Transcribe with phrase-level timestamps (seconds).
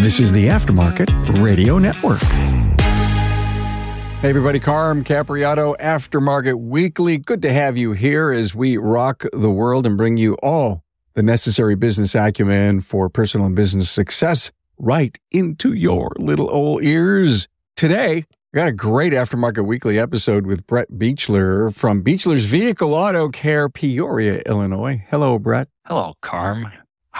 [0.00, 2.22] This is the Aftermarket Radio Network.
[4.20, 7.16] Hey, everybody, Carm Capriotto, Aftermarket Weekly.
[7.16, 10.82] Good to have you here as we rock the world and bring you all
[11.14, 17.48] the necessary business acumen for personal and business success right into your little old ears.
[17.76, 23.28] Today, we got a great Aftermarket Weekly episode with Brett Beachler from Beachler's Vehicle Auto
[23.28, 25.00] Care, Peoria, Illinois.
[25.08, 25.68] Hello, Brett.
[25.86, 26.70] Hello, Carm.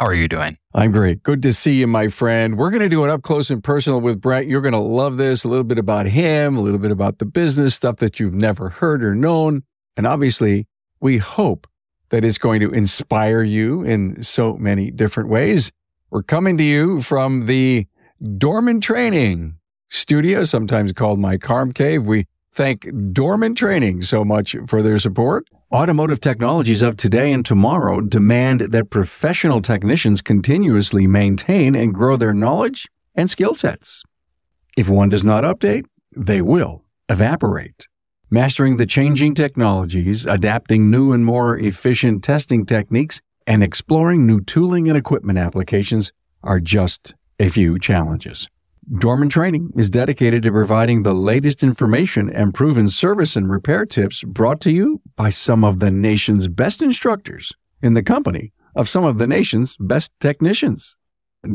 [0.01, 0.57] How are you doing?
[0.73, 1.23] I'm great.
[1.23, 2.57] Good to see you, my friend.
[2.57, 4.47] We're going to do an up close and personal with Brett.
[4.47, 5.45] You're going to love this.
[5.45, 8.71] A little bit about him, a little bit about the business, stuff that you've never
[8.71, 9.63] heard or known.
[9.99, 10.67] And obviously,
[11.03, 11.67] we hope
[12.09, 15.71] that it's going to inspire you in so many different ways.
[16.09, 17.87] We're coming to you from the
[18.39, 19.59] Dorman Training
[19.91, 22.07] Studio, sometimes called my Carm Cave.
[22.07, 25.47] We thank Dorman Training so much for their support.
[25.73, 32.35] Automotive technologies of today and tomorrow demand that professional technicians continuously maintain and grow their
[32.35, 34.03] knowledge and skill sets.
[34.77, 35.85] If one does not update,
[36.17, 37.87] they will evaporate.
[38.31, 44.89] Mastering the changing technologies, adapting new and more efficient testing techniques, and exploring new tooling
[44.89, 48.49] and equipment applications are just a few challenges.
[48.99, 54.25] Dorman Training is dedicated to providing the latest information and proven service and repair tips
[54.25, 59.05] brought to you by some of the nation's best instructors in the company of some
[59.05, 60.97] of the nation's best technicians.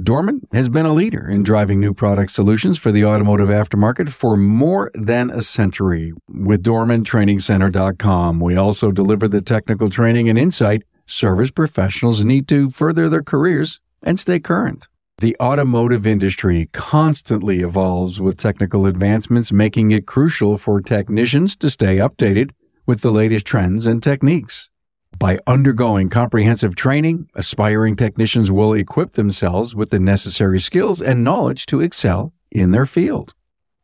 [0.03, 4.35] Dorman has been a leader in driving new product solutions for the automotive aftermarket for
[4.35, 6.13] more than a century.
[6.27, 13.09] With DormanTrainingCenter.com, we also deliver the technical training and insight service professionals need to further
[13.09, 14.87] their careers and stay current.
[15.19, 21.97] The automotive industry constantly evolves with technical advancements, making it crucial for technicians to stay
[21.99, 22.51] updated
[22.85, 24.71] with the latest trends and techniques.
[25.17, 31.65] By undergoing comprehensive training, aspiring technicians will equip themselves with the necessary skills and knowledge
[31.67, 33.33] to excel in their field.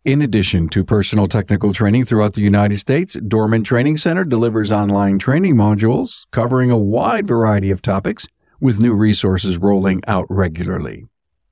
[0.04, 5.18] In addition to personal technical training throughout the United States, Dorman Training Center delivers online
[5.18, 8.28] training modules covering a wide variety of topics
[8.60, 11.06] with new resources rolling out regularly.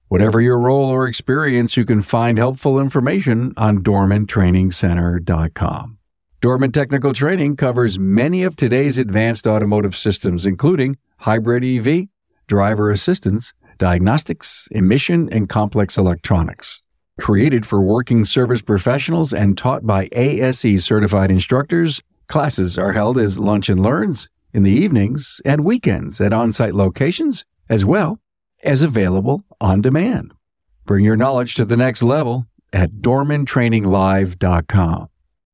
[0.09, 5.97] Whatever your role or experience, you can find helpful information on dormantrainingcenter.com.
[6.41, 12.07] Dorman Technical Training covers many of today's advanced automotive systems, including hybrid EV,
[12.47, 16.81] driver assistance, diagnostics, emission, and complex electronics.
[17.19, 23.37] Created for working service professionals and taught by ASE certified instructors, classes are held as
[23.37, 28.19] lunch and learns in the evenings and weekends at on site locations, as well
[28.63, 30.33] as available on demand.
[30.85, 35.09] Bring your knowledge to the next level at dormantraininglive.com.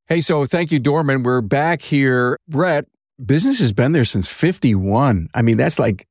[0.07, 1.23] Hey, so thank you, Dorman.
[1.23, 2.37] We're back here.
[2.47, 2.85] Brett,
[3.23, 5.29] business has been there since 51.
[5.33, 6.07] I mean, that's like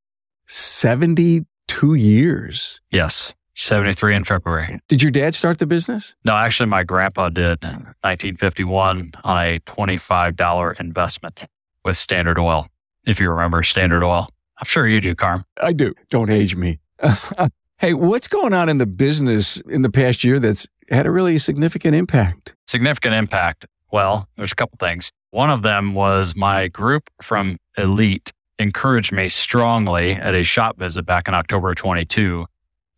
[0.47, 2.81] 72 years.
[2.91, 3.34] Yes.
[3.56, 4.81] 73 in February.
[4.88, 6.16] Did your dad start the business?
[6.25, 11.44] No, actually, my grandpa did 1951 on a $25 investment
[11.84, 12.66] with Standard Oil.
[13.06, 14.26] If you remember Standard Oil,
[14.59, 15.44] I'm sure you do, Carm.
[15.62, 15.94] I do.
[16.11, 16.81] Don't age me.
[17.79, 21.39] hey, what's going on in the business in the past year that's had a really
[21.39, 22.55] significant impact?
[22.67, 23.67] Significant impact.
[23.91, 25.11] Well, there's a couple things.
[25.31, 31.05] One of them was my group from Elite encouraged me strongly at a shop visit
[31.05, 32.47] back in October 22.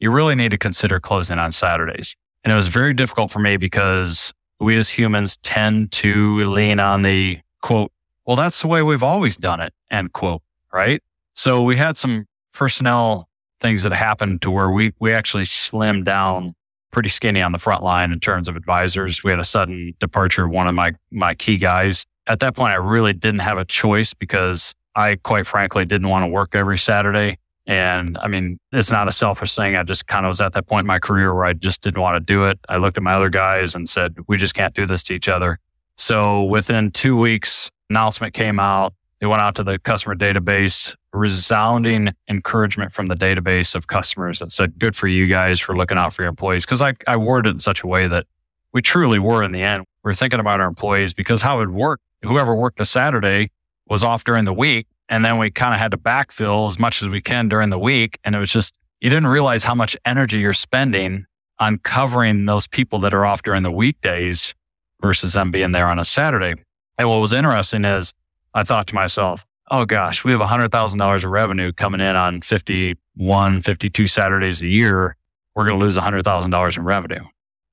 [0.00, 2.14] You really need to consider closing on Saturdays.
[2.44, 7.02] And it was very difficult for me because we as humans tend to lean on
[7.02, 7.90] the quote,
[8.26, 10.42] well, that's the way we've always done it, end quote,
[10.72, 11.02] right?
[11.32, 13.28] So we had some personnel
[13.60, 16.54] things that happened to where we, we actually slimmed down
[16.90, 19.22] pretty skinny on the front line in terms of advisors.
[19.22, 22.06] We had a sudden departure of one of my, my key guys.
[22.26, 26.22] At that point, I really didn't have a choice because I quite frankly didn't want
[26.24, 27.38] to work every Saturday.
[27.66, 29.76] And I mean, it's not a selfish thing.
[29.76, 32.00] I just kind of was at that point in my career where I just didn't
[32.00, 32.58] want to do it.
[32.68, 35.28] I looked at my other guys and said, we just can't do this to each
[35.28, 35.58] other.
[35.96, 38.94] So within two weeks, announcement came out.
[39.20, 44.52] It went out to the customer database resounding encouragement from the database of customers that
[44.52, 46.66] said, good for you guys for looking out for your employees.
[46.66, 48.26] Cause I, I worded it in such a way that
[48.72, 49.84] we truly were in the end.
[50.04, 53.50] We are thinking about our employees because how it worked, whoever worked a Saturday
[53.88, 54.86] was off during the week.
[55.08, 57.78] And then we kind of had to backfill as much as we can during the
[57.78, 58.18] week.
[58.24, 61.26] And it was just, you didn't realize how much energy you're spending
[61.58, 64.54] on covering those people that are off during the weekdays
[65.00, 66.54] versus them being there on a Saturday.
[66.98, 68.12] And what was interesting is
[68.54, 73.60] I thought to myself, oh gosh, we have $100,000 of revenue coming in on 51,
[73.60, 75.16] 52 Saturdays a year.
[75.54, 77.24] We're going to lose $100,000 in revenue.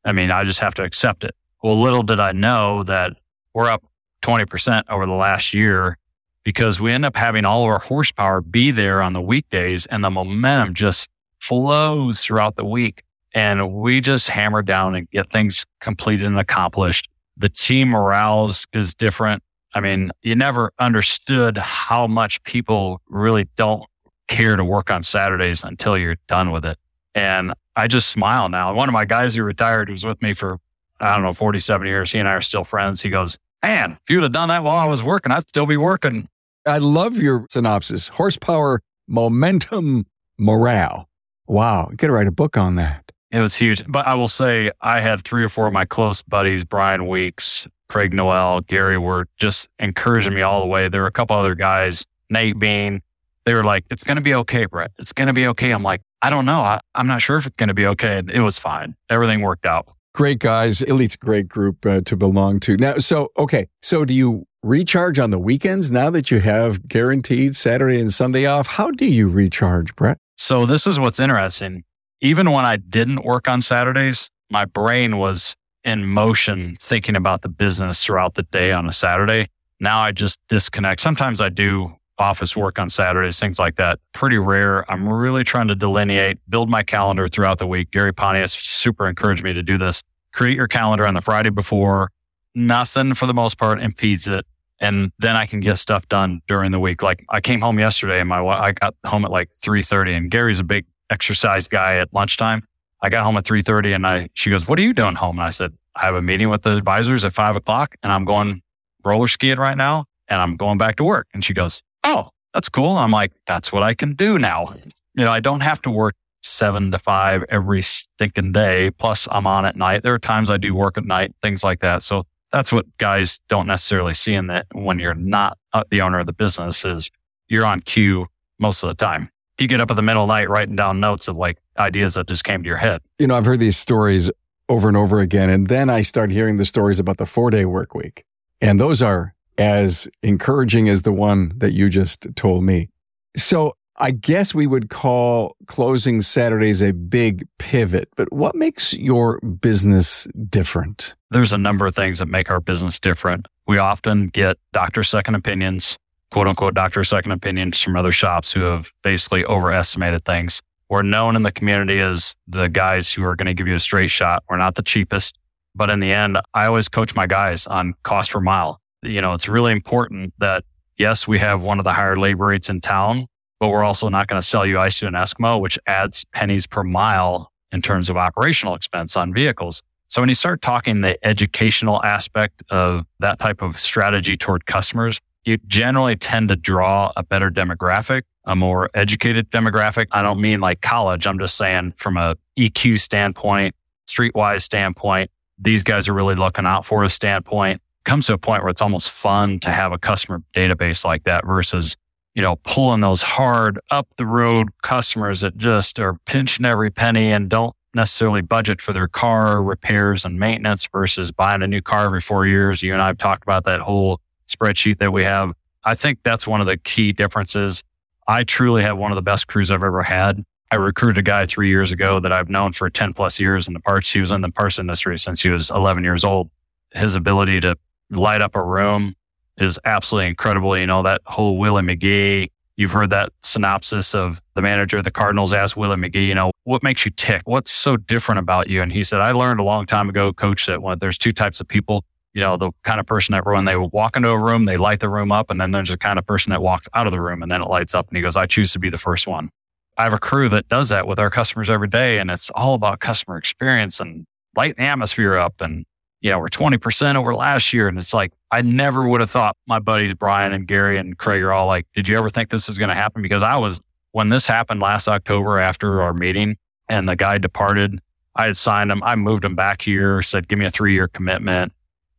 [0.06, 1.36] I mean, I just have to accept it.
[1.62, 3.14] Well, little did I know that
[3.54, 3.84] we're up
[4.24, 5.98] 20% over the last year
[6.44, 10.04] because we end up having all of our horsepower be there on the weekdays and
[10.04, 11.10] the momentum just
[11.40, 13.04] flows throughout the week.
[13.36, 17.10] And we just hammer down and get things completed and accomplished.
[17.38, 19.42] The team morale is different.
[19.74, 23.84] I mean, you never understood how much people really don't
[24.28, 26.78] care to work on Saturdays until you're done with it.
[27.16, 28.74] And I just smile now.
[28.74, 30.60] One of my guys who retired, who's with me for,
[31.00, 33.02] I don't know, 47 years, he and I are still friends.
[33.02, 35.78] He goes, Man, if you'd have done that while I was working, I'd still be
[35.78, 36.28] working.
[36.66, 40.06] I love your synopsis horsepower, momentum,
[40.38, 41.08] morale.
[41.48, 41.88] Wow.
[41.90, 43.12] You could write a book on that.
[43.32, 43.84] It was huge.
[43.88, 47.68] But I will say, I had three or four of my close buddies, Brian Weeks,
[47.94, 50.90] Craig Noel, Gary, were just encouraging me all the way.
[50.90, 53.04] There were a couple other guys, Nate Bean.
[53.46, 54.90] They were like, it's going to be okay, Brett.
[54.98, 55.70] It's going to be okay.
[55.70, 56.62] I'm like, I don't know.
[56.62, 58.24] I, am not sure if it's going to be okay.
[58.34, 58.96] It was fine.
[59.12, 59.86] Everything worked out.
[60.16, 60.82] Great guys.
[60.82, 62.78] Elite's a great group uh, to belong to.
[62.78, 63.68] Now, so, okay.
[63.84, 68.48] So do you recharge on the weekends now that you have guaranteed Saturday and Sunday
[68.48, 68.66] off?
[68.66, 70.18] How do you recharge, Brett?
[70.36, 71.84] So this is what's interesting.
[72.22, 77.50] Even when I didn't work on Saturdays, my brain was in motion thinking about the
[77.50, 79.48] business throughout the day on a Saturday.
[79.80, 81.02] Now I just disconnect.
[81.02, 84.00] Sometimes I do office work on Saturdays, things like that.
[84.14, 84.90] Pretty rare.
[84.90, 87.92] I'm really trying to delineate, build my calendar throughout the week.
[87.92, 90.04] Gary Pontius super encouraged me to do this.
[90.32, 92.12] Create your calendar on the Friday before.
[92.56, 94.46] Nothing for the most part impedes it.
[94.80, 97.02] And then I can get stuff done during the week.
[97.02, 100.60] Like I came home yesterday and my I got home at like 3:30 and Gary's
[100.60, 102.64] a big exercise guy at lunchtime.
[103.04, 105.46] I got home at 3:30 and I she goes, "What are you doing home?" And
[105.46, 108.62] I said, "I have a meeting with the advisors at five o'clock and I'm going
[109.06, 112.70] roller skiing right now and I'm going back to work." And she goes, oh, that's
[112.70, 112.98] cool.
[112.98, 114.76] I'm like, that's what I can do now.
[115.16, 118.92] You know, I don't have to work seven to five every stinking day.
[118.92, 120.04] Plus, I'm on at night.
[120.04, 122.04] There are times I do work at night, things like that.
[122.04, 126.20] So that's what guys don't necessarily see in that when you're not uh, the owner
[126.20, 127.10] of the business is
[127.48, 128.28] you're on cue
[128.60, 129.30] most of the time.
[129.60, 132.16] You get up in the middle of the night writing down notes of like ideas
[132.16, 133.02] that just came to your head.
[133.20, 134.30] You know, I've heard these stories
[134.70, 135.50] over and over again.
[135.50, 138.24] And then I start hearing the stories about the four day work week.
[138.62, 142.90] And those are as encouraging as the one that you just told me.
[143.36, 149.40] So I guess we would call closing Saturdays a big pivot, but what makes your
[149.40, 151.16] business different?
[151.30, 153.48] There's a number of things that make our business different.
[153.68, 155.98] We often get doctor second opinions,
[156.32, 160.62] quote unquote doctor second opinions from other shops who have basically overestimated things.
[160.90, 163.80] We're known in the community as the guys who are going to give you a
[163.80, 164.44] straight shot.
[164.50, 165.38] We're not the cheapest,
[165.76, 169.34] but in the end, I always coach my guys on cost per mile you know,
[169.34, 170.64] it's really important that
[170.98, 173.28] yes, we have one of the higher labor rates in town,
[173.60, 176.66] but we're also not going to sell you ice to an Eskimo, which adds pennies
[176.66, 179.82] per mile in terms of operational expense on vehicles.
[180.08, 185.20] So when you start talking the educational aspect of that type of strategy toward customers,
[185.46, 190.08] you generally tend to draw a better demographic, a more educated demographic.
[190.12, 191.28] I don't mean like college.
[191.28, 193.76] I'm just saying from a EQ standpoint,
[194.08, 198.64] streetwise standpoint, these guys are really looking out for a standpoint comes to a point
[198.64, 201.96] where it's almost fun to have a customer database like that versus,
[202.36, 207.32] you know, pulling those hard up the road customers that just are pinching every penny
[207.32, 212.06] and don't necessarily budget for their car repairs and maintenance versus buying a new car
[212.06, 212.82] every four years.
[212.82, 215.54] You and I have talked about that whole spreadsheet that we have.
[215.84, 217.84] I think that's one of the key differences.
[218.28, 220.44] I truly have one of the best crews I've ever had.
[220.72, 223.74] I recruited a guy three years ago that I've known for 10 plus years in
[223.74, 224.12] the parts.
[224.12, 226.50] He was in the parts industry since he was 11 years old.
[226.94, 227.76] His ability to
[228.10, 229.16] light up a room
[229.58, 230.76] is absolutely incredible.
[230.78, 235.12] You know, that whole Willie McGee, you've heard that synopsis of the manager of the
[235.12, 237.44] Cardinals asked Willie McGee, you know, what makes you tick?
[237.46, 238.82] What's so different about you?
[238.82, 241.62] And he said, I learned a long time ago, coach, that when there's two types
[241.62, 244.66] of people, you know, the kind of person that when they walk into a room,
[244.66, 245.52] they light the room up.
[245.52, 247.62] And then there's the kind of person that walks out of the room and then
[247.62, 248.08] it lights up.
[248.08, 249.50] And he goes, I choose to be the first one.
[249.98, 252.18] I have a crew that does that with our customers every day.
[252.18, 254.26] And it's all about customer experience and
[254.56, 255.86] light the atmosphere up and
[256.24, 257.90] you know, we're 20% over last year.
[257.90, 261.44] And it's like, I never would have thought my buddies, Brian and Gary and Craig
[261.44, 263.22] are all like, did you ever think this is going to happen?
[263.22, 263.82] Because I was,
[264.14, 266.56] when this happened last October after our meeting
[266.88, 268.00] and the guy departed,
[268.38, 269.04] I had signed him.
[269.04, 271.74] I moved him back here, said, give me a three year commitment.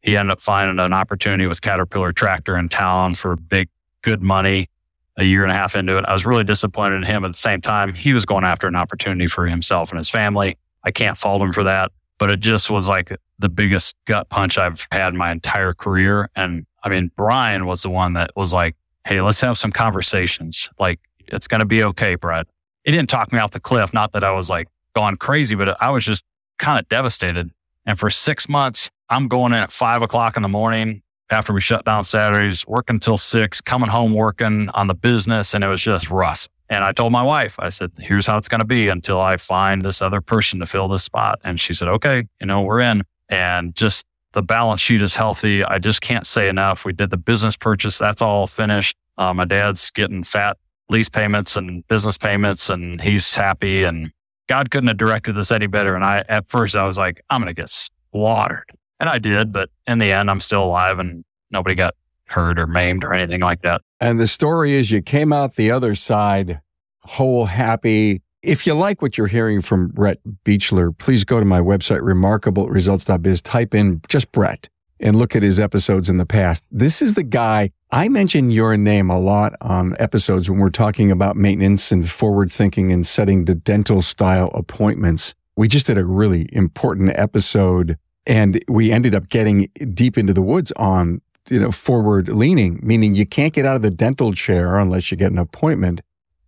[0.05, 3.69] He ended up finding an opportunity with Caterpillar Tractor in town for big,
[4.03, 4.69] good money
[5.17, 6.05] a year and a half into it.
[6.07, 7.25] I was really disappointed in him.
[7.25, 10.59] At the same time, he was going after an opportunity for himself and his family.
[10.83, 14.59] I can't fault him for that but it just was like the biggest gut punch
[14.59, 16.31] I've had my entire career.
[16.37, 20.71] And I mean, Brian was the one that was like, Hey, let's have some conversations.
[20.79, 22.47] Like, it's going to be okay, Brett.
[22.85, 23.93] It didn't talk me off the cliff.
[23.93, 26.25] Not that I was like gone crazy, but I was just
[26.59, 27.51] kind of devastated.
[27.87, 31.61] And for six months, I'm going in at five o'clock in the morning after we
[31.61, 35.55] shut down Saturdays, working till six, coming home working on the business.
[35.55, 36.49] And it was just rough.
[36.71, 39.37] And I told my wife, I said, here's how it's going to be until I
[39.37, 41.41] find this other person to fill this spot.
[41.45, 43.03] And she said, okay, you know, we're in.
[43.29, 45.63] And just the balance sheet is healthy.
[45.63, 46.85] I just can't say enough.
[46.85, 47.99] We did the business purchase.
[47.99, 48.97] That's all finished.
[49.19, 50.57] Uh, my dad's getting fat
[50.89, 53.85] lease payments and business payments and he's happy.
[53.85, 54.11] And
[54.47, 55.95] God couldn't have directed this any better.
[55.95, 57.71] And I, at first I was like, I'm going to get
[58.13, 58.71] slaughtered.
[59.01, 61.95] And I did, but in the end, I'm still alive and nobody got
[62.27, 63.83] hurt or maimed or anything like that.
[64.01, 66.61] And the story is you came out the other side
[67.05, 68.23] whole, happy.
[68.43, 73.43] If you like what you're hearing from Brett Beachler, please go to my website, remarkableresults.biz,
[73.43, 74.69] type in just Brett
[75.01, 76.65] and look at his episodes in the past.
[76.71, 81.11] This is the guy I mention your name a lot on episodes when we're talking
[81.11, 85.35] about maintenance and forward thinking and setting the dental style appointments.
[85.57, 87.97] We just did a really important episode
[88.27, 91.21] and we ended up getting deep into the woods on
[91.51, 95.17] you know, forward leaning, meaning you can't get out of the dental chair unless you
[95.17, 96.01] get an appointment.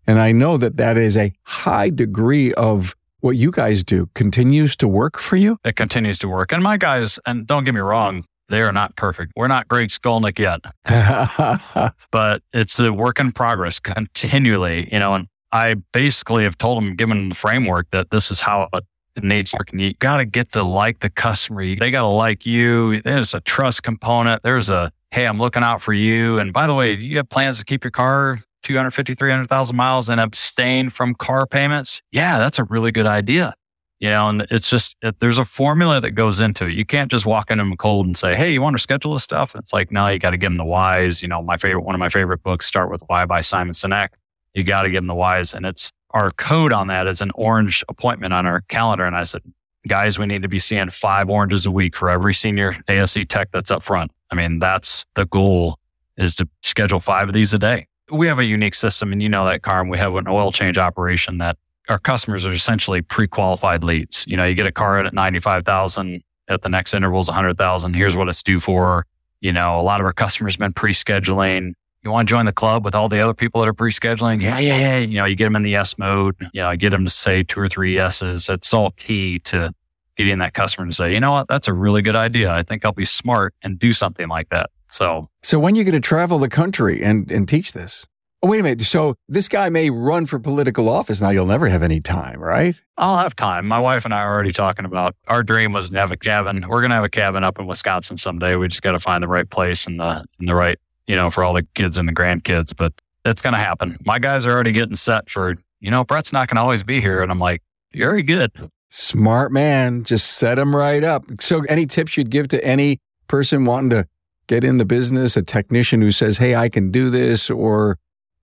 [0.06, 4.76] And I know that that is a high degree of what you guys do continues
[4.76, 5.58] to work for you.
[5.64, 6.52] It continues to work.
[6.52, 9.32] And my guys, and don't get me wrong, they are not perfect.
[9.36, 10.60] We're not Greg Skolnick yet,
[12.10, 16.96] but it's a work in progress continually, you know, and I basically have told them,
[16.96, 18.84] given the framework that this is how it
[19.24, 19.78] needs working.
[19.78, 21.74] You got to get to like the customer.
[21.74, 23.00] They got to like you.
[23.02, 24.42] There's a trust component.
[24.42, 26.38] There's a, hey, I'm looking out for you.
[26.38, 30.08] And by the way, do you have plans to keep your car 250, 300,000 miles
[30.08, 32.02] and abstain from car payments?
[32.12, 33.54] Yeah, that's a really good idea.
[33.98, 36.72] You know, and it's just, it, there's a formula that goes into it.
[36.72, 39.22] You can't just walk in them cold and say, Hey, you want to schedule this
[39.22, 39.54] stuff?
[39.56, 41.22] It's like, no, you got to give them the whys.
[41.22, 44.08] You know, my favorite, one of my favorite books, Start with Why by Simon Sinek.
[44.52, 45.54] You got to give them the whys.
[45.54, 49.04] And it's, our code on that is an orange appointment on our calendar.
[49.04, 49.42] And I said,
[49.86, 53.50] guys, we need to be seeing five oranges a week for every senior ASE tech
[53.50, 54.10] that's up front.
[54.30, 55.78] I mean, that's the goal
[56.16, 57.86] is to schedule five of these a day.
[58.10, 60.78] We have a unique system and you know that Carm, we have an oil change
[60.78, 64.26] operation that our customers are essentially pre-qualified leads.
[64.26, 67.94] You know, you get a car at 95,000 at the next interval is 100,000.
[67.94, 69.06] Here's what it's due for.
[69.40, 71.74] You know, a lot of our customers have been pre-scheduling
[72.06, 74.40] you want to join the club with all the other people that are pre-scheduling?
[74.40, 74.98] Yeah, yeah, yeah.
[74.98, 76.36] You know, you get them in the yes mode.
[76.52, 78.48] You know, I get them to say two or three yeses.
[78.48, 79.74] It's all key to
[80.16, 82.52] getting that customer to say, you know what, that's a really good idea.
[82.52, 84.70] I think I'll be smart and do something like that.
[84.86, 88.06] So, so when you get to travel the country and, and teach this?
[88.42, 88.82] Oh, wait a minute.
[88.82, 91.22] So this guy may run for political office.
[91.22, 92.80] Now you'll never have any time, right?
[92.98, 93.66] I'll have time.
[93.66, 96.64] My wife and I are already talking about our dream was to have a cabin.
[96.68, 98.56] We're going to have a cabin up in Wisconsin someday.
[98.56, 101.30] We just got to find the right place and the, and the right you know,
[101.30, 102.92] for all the kids and the grandkids, but
[103.24, 103.98] it's going to happen.
[104.04, 107.00] My guys are already getting set for, you know, Brett's not going to always be
[107.00, 107.22] here.
[107.22, 107.62] And I'm like,
[107.92, 108.52] very good.
[108.88, 110.04] Smart man.
[110.04, 111.24] Just set him right up.
[111.40, 114.06] So, any tips you'd give to any person wanting to
[114.46, 117.98] get in the business, a technician who says, Hey, I can do this, or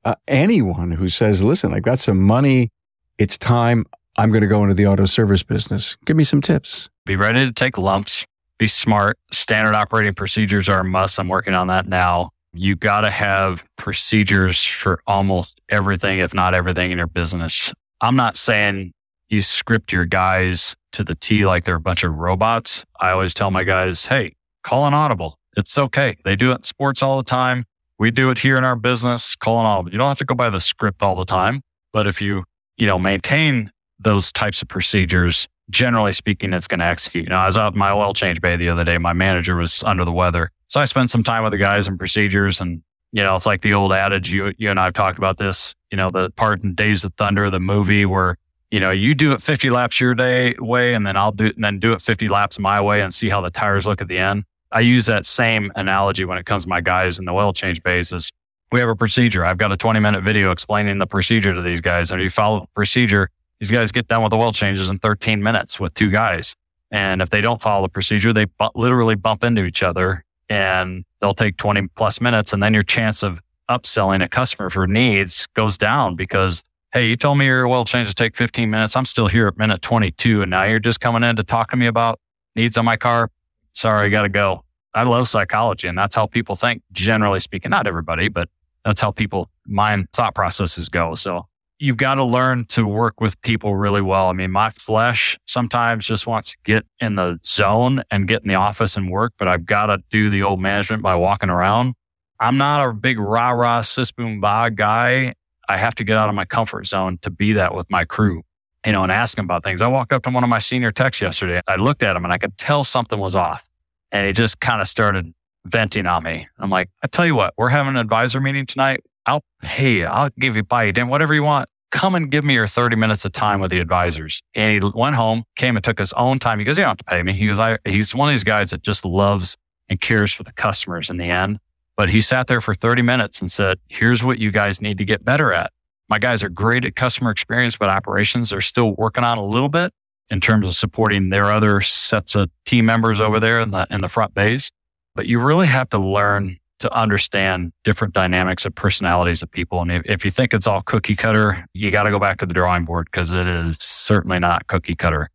[0.06, 2.70] uh, anyone who says, Listen, I've got some money.
[3.18, 3.86] It's time.
[4.18, 5.98] I'm going to go into the auto service business.
[6.06, 6.90] Give me some tips.
[7.06, 8.26] Be ready to take lumps.
[8.60, 9.18] Be smart.
[9.32, 11.20] Standard operating procedures are a must.
[11.20, 16.54] I'm working on that now you got to have procedures for almost everything, if not
[16.54, 17.74] everything in your business.
[18.00, 18.94] I'm not saying
[19.30, 22.86] you script your guys to the T like they're a bunch of robots.
[23.00, 24.34] I always tell my guys, hey,
[24.64, 25.38] call an audible.
[25.58, 26.18] It's okay.
[26.24, 27.66] They do it in sports all the time.
[28.04, 29.34] We do it here in our business.
[29.34, 29.94] Call an audible.
[29.94, 31.62] You don't have to go by the script all the time.
[31.94, 32.44] But if you,
[32.76, 37.24] you know, maintain those types of procedures, generally speaking, it's going to execute.
[37.24, 38.98] You know, I was out in my oil change bay the other day.
[38.98, 40.52] My manager was under the weather.
[40.68, 42.84] So I spent some time with the guys and procedures and,
[43.14, 45.74] you know, it's like the old adage, you, you and I have talked about this,
[45.90, 48.36] you know, the part in Days of Thunder, the movie where,
[48.70, 51.64] you know, you do it 50 laps your day way and then I'll do, and
[51.64, 54.18] then do it 50 laps my way and see how the tires look at the
[54.18, 54.44] end.
[54.74, 57.84] I use that same analogy when it comes to my guys in the oil change
[57.84, 58.32] bases.
[58.72, 59.46] We have a procedure.
[59.46, 62.10] I've got a 20 minute video explaining the procedure to these guys.
[62.10, 64.98] And if you follow the procedure, these guys get done with the oil changes in
[64.98, 66.56] 13 minutes with two guys.
[66.90, 71.06] And if they don't follow the procedure, they bu- literally bump into each other and
[71.22, 72.52] they'll take 20 plus minutes.
[72.52, 76.64] And then your chance of upselling a customer for needs goes down because,
[76.94, 78.96] hey, you told me your oil change to take 15 minutes.
[78.96, 80.42] I'm still here at minute 22.
[80.42, 82.20] And now you're just coming in to talk to me about
[82.56, 83.30] needs on my car.
[83.74, 84.64] Sorry, I got to go.
[84.94, 87.72] I love psychology and that's how people think, generally speaking.
[87.72, 88.50] Not everybody, but
[88.86, 91.16] that's how people mind thought processes go.
[91.16, 91.48] So
[91.80, 94.30] you've got to learn to work with people really well.
[94.30, 98.48] I mean, my flesh sometimes just wants to get in the zone and get in
[98.48, 101.96] the office and work, but I've got to do the old management by walking around.
[102.40, 105.34] I'm not a big rah rah sis boom bah guy.
[105.68, 108.44] I have to get out of my comfort zone to be that with my crew,
[108.86, 109.82] you know, and ask them about things.
[109.82, 111.62] I walked up to one of my senior techs yesterday.
[111.68, 113.68] I looked at him and I could tell something was off
[114.12, 115.34] and he just kind of started
[115.66, 116.48] venting on me.
[116.60, 119.02] I'm like, I tell you what, we're having an advisor meeting tonight.
[119.26, 121.70] I'll, hey, I'll give you buy you dinner, whatever you want.
[121.92, 124.42] Come and give me your 30 minutes of time with the advisors.
[124.56, 126.60] And he went home, came and took his own time.
[126.60, 127.34] He goes, you don't have to pay me.
[127.34, 129.58] He goes, I, he's one of these guys that just loves
[129.90, 131.60] and cares for the customers in the end.
[131.96, 135.06] But he sat there for 30 minutes and said, here's what you guys need to
[135.06, 135.72] get better at.
[136.10, 139.70] My guys are great at customer experience, but operations are still working on a little
[139.70, 139.92] bit
[140.30, 144.02] in terms of supporting their other sets of team members over there in the, in
[144.02, 144.72] the front bays.
[145.16, 149.82] But you really have to learn to understand different dynamics of personalities of people.
[149.82, 152.46] And if, if you think it's all cookie cutter, you got to go back to
[152.46, 155.30] the drawing board because it is certainly not cookie cutter.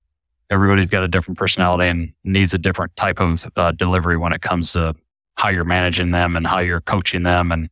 [0.51, 4.43] Everybody's got a different personality and needs a different type of uh, delivery when it
[4.43, 4.95] comes to
[5.37, 7.71] how you're managing them and how you're coaching them and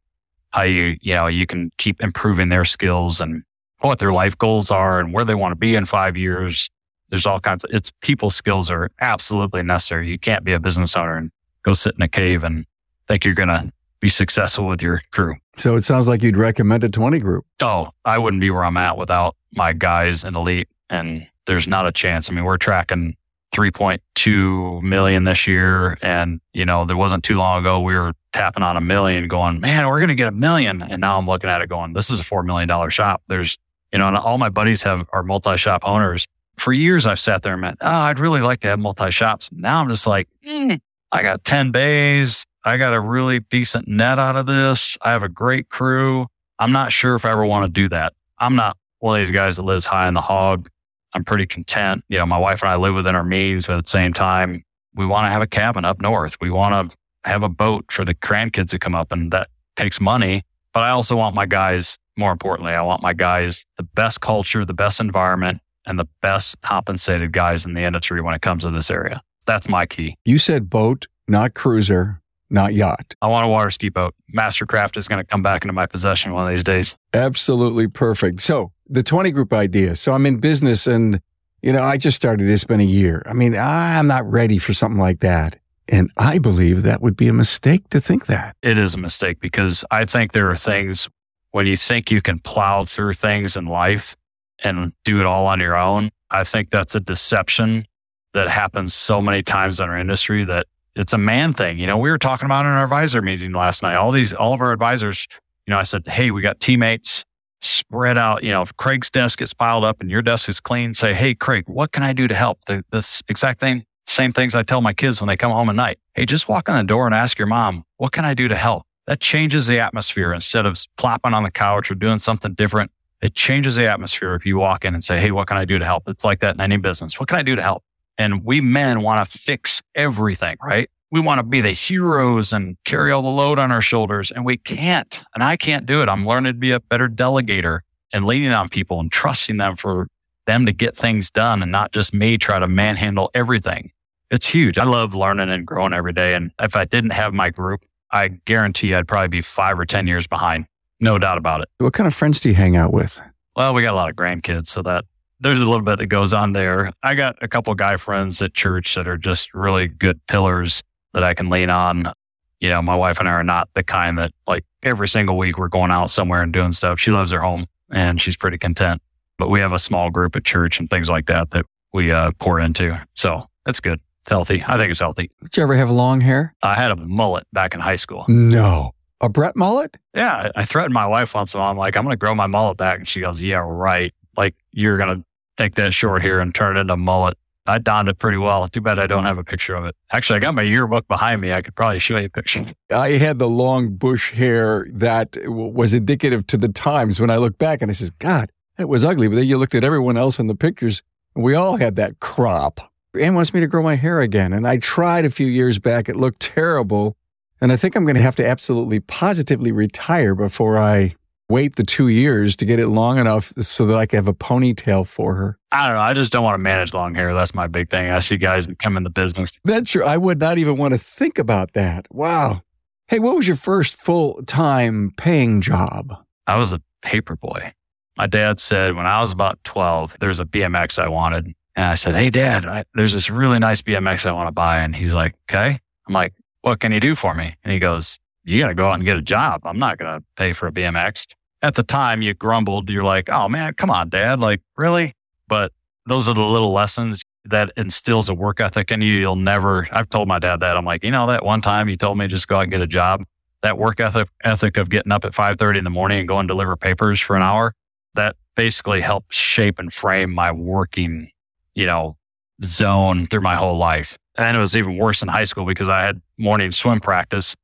[0.57, 3.43] how you, you know, you can keep improving their skills and
[3.81, 6.71] what their life goals are and where they want to be in five years.
[7.11, 10.09] There's all kinds of, it's people skills are absolutely necessary.
[10.09, 11.31] You can't be a business owner and
[11.63, 12.65] go sit in a cave and
[13.07, 13.69] think you're going to
[14.01, 15.35] be successful with your crew.
[15.57, 17.45] So it sounds like you'd recommend a 20 group.
[17.61, 20.69] Oh, I wouldn't be where I'm at without my guys and elite.
[20.89, 22.31] And there's not a chance.
[22.31, 23.15] I mean, we're tracking
[23.53, 25.97] 3.2 million this year.
[26.03, 29.61] And, you know, there wasn't too long ago, we were tapping on a million going,
[29.61, 30.83] man, we're going to get a million.
[30.83, 33.23] And now I'm looking at it going, this is a $4 million shop.
[33.29, 33.57] There's,
[33.93, 36.26] you know, and all my buddies have are multi shop owners.
[36.59, 39.49] For years, I've sat there and meant, oh, I'd really like to have multi shops.
[39.53, 40.79] Now I'm just like, mm,
[41.12, 42.45] I got 10 bays.
[42.65, 44.99] I got a really decent net out of this.
[45.00, 46.26] I have a great crew.
[46.59, 48.12] I'm not sure if I ever want to do that.
[48.38, 50.69] I'm not one of these guys that lives high in the hog.
[51.16, 52.04] I'm pretty content.
[52.11, 54.62] You know, my wife and I live within our means, but at the same time,
[54.94, 56.37] we want to have a cabin up north.
[56.42, 59.99] We want to have a boat for the grandkids to come up, and that takes
[59.99, 60.42] money.
[60.75, 64.66] But I also want my guys, more importantly, I want my guys the best culture,
[64.66, 68.70] the best environment, and the best compensated guys in the industry when it comes to
[68.70, 69.23] this area.
[69.46, 70.16] That's my key.
[70.26, 72.20] You said boat, not cruiser,
[72.50, 73.15] not yacht.
[73.21, 74.15] I want a water ski boat.
[74.37, 76.97] Mastercraft is going to come back into my possession one of these days.
[77.12, 78.41] Absolutely perfect.
[78.41, 79.97] So the 20 group idea.
[79.97, 81.21] So I'm in business and,
[81.62, 82.49] you know, I just started.
[82.49, 83.23] It's been a year.
[83.26, 85.59] I mean, I'm not ready for something like that.
[85.88, 88.57] And I believe that would be a mistake to think that.
[88.62, 91.09] It is a mistake because I think there are things
[91.53, 94.16] when you think you can plow through things in life
[94.64, 96.11] and do it all on your own.
[96.31, 97.87] I think that's a deception
[98.35, 101.78] that happens so many times in our industry that it's a man thing.
[101.78, 103.94] You know, we were talking about in our advisor meeting last night.
[103.96, 105.28] All these, all of our advisors,
[105.66, 107.24] you know, I said, Hey, we got teammates
[107.61, 108.42] spread out.
[108.42, 111.35] You know, if Craig's desk gets piled up and your desk is clean, say, Hey,
[111.35, 112.64] Craig, what can I do to help?
[112.66, 115.76] The, this exact thing, same things I tell my kids when they come home at
[115.76, 115.98] night.
[116.14, 118.56] Hey, just walk on the door and ask your mom, what can I do to
[118.56, 118.85] help?
[119.06, 122.90] That changes the atmosphere instead of plopping on the couch or doing something different.
[123.22, 125.78] It changes the atmosphere if you walk in and say, Hey, what can I do
[125.78, 126.09] to help?
[126.09, 127.20] It's like that in any business.
[127.20, 127.82] What can I do to help?
[128.18, 130.88] And we men want to fix everything, right?
[131.11, 134.44] We want to be the heroes and carry all the load on our shoulders and
[134.44, 135.22] we can't.
[135.35, 136.09] And I can't do it.
[136.09, 137.81] I'm learning to be a better delegator
[138.12, 140.09] and leaning on people and trusting them for
[140.46, 143.92] them to get things done and not just me try to manhandle everything.
[144.31, 144.79] It's huge.
[144.79, 146.35] I love learning and growing every day.
[146.35, 150.07] And if I didn't have my group, I guarantee I'd probably be five or 10
[150.07, 150.66] years behind.
[151.00, 151.68] No doubt about it.
[151.79, 153.20] What kind of friends do you hang out with?
[153.55, 155.05] Well, we got a lot of grandkids, so that
[155.40, 156.92] there's a little bit that goes on there.
[157.03, 161.22] I got a couple guy friends at church that are just really good pillars that
[161.25, 162.12] I can lean on.
[162.61, 165.59] You know, my wife and I are not the kind that like every single week
[165.59, 166.99] we're going out somewhere and doing stuff.
[166.99, 169.03] She loves her home and she's pretty content.
[169.38, 172.31] But we have a small group at church and things like that that we uh,
[172.38, 172.99] pour into.
[173.14, 174.01] So that's good.
[174.22, 174.64] It's healthy.
[174.66, 175.31] I think it's healthy.
[175.42, 176.55] Did you ever have long hair?
[176.62, 178.25] I had a mullet back in high school.
[178.29, 178.92] No.
[179.20, 179.96] A Brett mullet?
[180.14, 180.51] Yeah.
[180.57, 181.70] I threatened my wife once in a while.
[181.70, 182.99] I'm like, I'm going to grow my mullet back.
[182.99, 184.12] And she goes, Yeah, right.
[184.37, 185.25] Like, you're going to
[185.57, 187.37] take that short here and turn it into mullet.
[187.68, 188.68] I donned it pretty well.
[188.68, 189.27] Too bad I don't mm-hmm.
[189.27, 189.96] have a picture of it.
[190.12, 191.53] Actually, I got my yearbook behind me.
[191.53, 192.64] I could probably show you a picture.
[192.90, 197.59] I had the long bush hair that was indicative to the times when I look
[197.59, 199.29] back and I says, God, that was ugly.
[199.29, 201.03] But then you looked at everyone else in the pictures
[201.35, 202.81] and we all had that crop.
[203.18, 204.53] Anne wants me to grow my hair again.
[204.53, 206.09] And I tried a few years back.
[206.09, 207.16] It looked terrible.
[207.61, 211.14] And I think I'm going to have to absolutely positively retire before I
[211.48, 214.35] wait the two years to get it long enough so that I can have a
[214.35, 215.59] ponytail for her.
[215.72, 216.02] I don't know.
[216.02, 217.35] I just don't want to manage long hair.
[217.35, 218.11] That's my big thing.
[218.11, 219.52] I see guys that come in the business.
[219.64, 220.04] That's true.
[220.04, 222.06] I would not even want to think about that.
[222.11, 222.62] Wow.
[223.09, 226.12] Hey, what was your first full time paying job?
[226.46, 227.72] I was a paper boy.
[228.16, 231.54] My dad said when I was about 12, there's a BMX I wanted.
[231.76, 234.80] And I said, Hey, dad, I, there's this really nice BMX I want to buy.
[234.80, 235.78] And he's like, Okay.
[236.09, 237.54] I'm like, What can you do for me?
[237.62, 239.62] And he goes, you got to go out and get a job.
[239.64, 241.26] I'm not going to pay for a BMX.
[241.62, 242.88] At the time, you grumbled.
[242.88, 244.40] You're like, oh man, come on, dad.
[244.40, 245.14] Like, really?
[245.48, 245.72] But
[246.06, 249.14] those are the little lessons that instills a work ethic in you.
[249.14, 250.76] You'll never, I've told my dad that.
[250.76, 252.80] I'm like, you know, that one time you told me just go out and get
[252.80, 253.24] a job.
[253.62, 256.76] that work ethic, ethic of getting up at 5.30 in the morning and going deliver
[256.76, 257.74] papers for an hour,
[258.14, 261.30] that basically helped shape and frame my working,
[261.74, 262.16] you know,
[262.64, 264.16] zone through my whole life.
[264.37, 267.56] And it was even worse in high school because I had morning swim practice.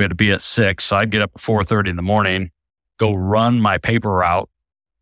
[0.00, 0.84] We had to be at six.
[0.84, 2.52] So I'd get up at 4.30 in the morning,
[2.98, 4.48] go run my paper route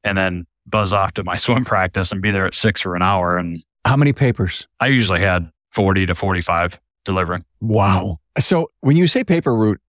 [0.02, 3.02] and then buzz off to my swim practice and be there at six for an
[3.02, 3.38] hour.
[3.38, 4.66] And how many papers?
[4.80, 7.44] I usually had 40 to 45 delivering.
[7.60, 8.18] Wow.
[8.40, 9.80] So when you say paper route,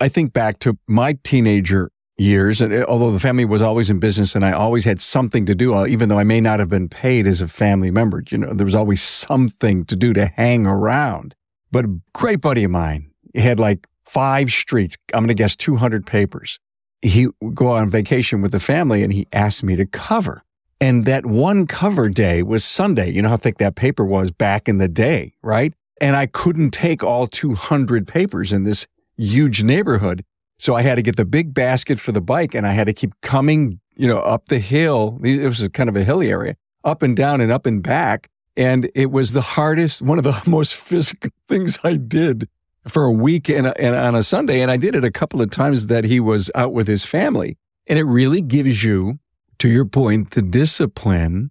[0.00, 2.60] I think back to my teenager years.
[2.60, 5.54] And uh, although the family was always in business and I always had something to
[5.54, 8.38] do, uh, even though I may not have been paid as a family member, you
[8.38, 11.36] know, there was always something to do to hang around.
[11.70, 14.96] But a great buddy of mine, he had like five streets.
[15.12, 16.58] I'm going to guess 200 papers.
[17.02, 20.42] He go on vacation with the family and he asked me to cover.
[20.80, 23.10] And that one cover day was Sunday.
[23.10, 25.74] You know how thick that paper was back in the day, right?
[26.00, 30.24] And I couldn't take all 200 papers in this huge neighborhood.
[30.58, 32.92] So I had to get the big basket for the bike and I had to
[32.92, 35.20] keep coming, you know, up the hill.
[35.22, 38.28] It was kind of a hilly area, up and down and up and back.
[38.56, 42.48] And it was the hardest, one of the most physical things I did
[42.88, 44.60] for a week and, and on a Sunday.
[44.60, 47.56] And I did it a couple of times that he was out with his family.
[47.86, 49.18] And it really gives you,
[49.58, 51.50] to your point, the discipline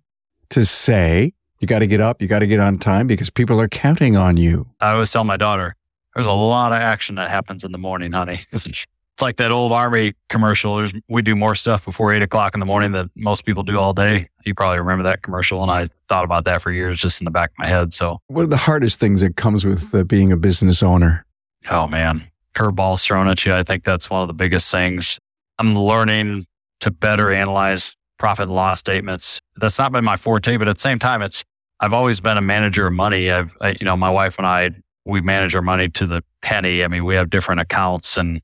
[0.49, 3.59] to say, you got to get up, you got to get on time because people
[3.59, 4.67] are counting on you.
[4.79, 5.75] I always tell my daughter,
[6.13, 8.39] there's a lot of action that happens in the morning, honey.
[9.17, 10.75] It's like that old army commercial.
[10.75, 13.79] There's, we do more stuff before eight o'clock in the morning that most people do
[13.79, 14.29] all day.
[14.45, 15.63] You probably remember that commercial.
[15.63, 17.93] And I thought about that for years just in the back of my head.
[17.93, 21.25] So what are the hardest things that comes with uh, being a business owner?
[21.69, 23.53] Oh man, curveballs thrown at you.
[23.53, 25.19] I think that's one of the biggest things.
[25.59, 26.45] I'm learning
[26.81, 29.39] to better analyze profit and loss statements.
[29.55, 31.43] That's not been my forte, but at the same time, it's,
[31.79, 33.31] I've always been a manager of money.
[33.31, 34.71] I've, I, you know, my wife and I,
[35.05, 36.83] we manage our money to the penny.
[36.83, 38.41] I mean, we have different accounts and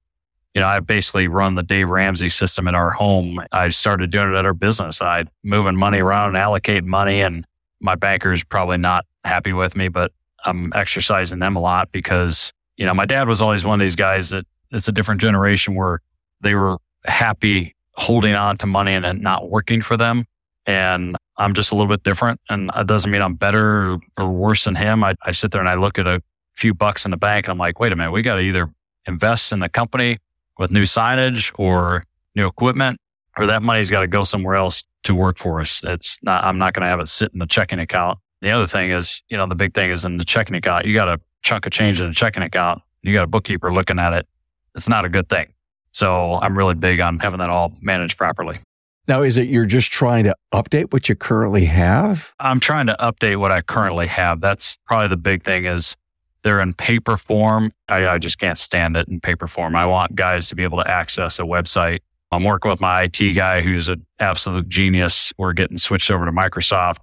[0.54, 3.42] you know, I basically run the Dave Ramsey system in our home.
[3.52, 5.02] I started doing it at our business.
[5.02, 7.46] I moving money around and allocate money and
[7.82, 10.12] my banker's probably not happy with me, but
[10.46, 13.96] I'm exercising them a lot because, you know, my dad was always one of these
[13.96, 16.00] guys that it's a different generation where
[16.42, 20.26] they were happy holding on to money and not working for them.
[20.66, 22.40] And I'm just a little bit different.
[22.50, 25.04] And it doesn't mean I'm better or worse than him.
[25.04, 26.22] I, I sit there and I look at a
[26.56, 28.70] few bucks in the bank and I'm like, wait a minute, we got to either
[29.06, 30.18] invest in the company
[30.58, 32.04] with new signage or
[32.36, 33.00] new equipment,
[33.38, 35.84] or that money's got to go somewhere else to work for us.
[35.84, 38.20] It's not, I'm not going to have it sit in the checking account.
[38.42, 40.96] The other thing is, you know, the big thing is in the checking account, you
[40.96, 42.82] got a chunk of change in the checking account.
[43.02, 44.28] You got a bookkeeper looking at it.
[44.76, 45.54] It's not a good thing.
[45.92, 48.60] So I'm really big on having that all managed properly.
[49.08, 52.34] Now, is it you're just trying to update what you currently have?
[52.40, 54.40] I'm trying to update what I currently have.
[54.40, 55.98] That's probably the big thing is
[56.42, 57.74] they're in paper form.
[57.90, 59.76] I, I just can't stand it in paper form.
[59.76, 62.00] I want guys to be able to access a website.
[62.32, 65.34] I'm working with my IT guy who's an absolute genius.
[65.38, 66.98] We're getting switched over to Microsoft.